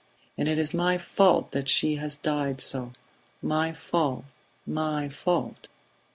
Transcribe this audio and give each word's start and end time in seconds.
And 0.35 0.47
it 0.47 0.57
is 0.57 0.73
my 0.73 0.97
fault 0.97 1.51
that 1.51 1.69
she 1.69 1.97
has 1.97 2.15
died 2.15 2.59
so... 2.59 2.93
My 3.39 3.71
fault... 3.71 4.25
My 4.65 5.09
fault." 5.09 5.69